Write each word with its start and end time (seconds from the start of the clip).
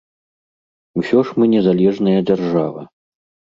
Усё 1.01 1.17
ж 1.27 1.37
мы 1.37 1.45
незалежная 1.55 2.19
дзяржава. 2.33 2.81